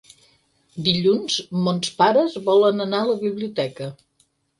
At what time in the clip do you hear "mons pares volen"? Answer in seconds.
1.67-2.87